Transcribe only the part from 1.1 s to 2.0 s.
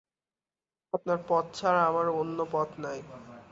পথ ছাড়া